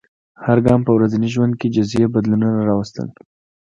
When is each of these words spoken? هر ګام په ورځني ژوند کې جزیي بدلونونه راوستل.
هر 0.45 0.57
ګام 0.65 0.81
په 0.87 0.91
ورځني 0.97 1.29
ژوند 1.35 1.53
کې 1.59 1.73
جزیي 1.75 2.05
بدلونونه 2.13 2.59
راوستل. 2.69 3.07